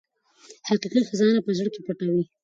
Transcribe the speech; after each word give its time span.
حقیقي 0.69 1.01
خزانه 1.09 1.41
په 1.45 1.51
زړه 1.57 1.69
کې 1.73 1.81
پټه 1.85 2.05
وي. 2.13 2.23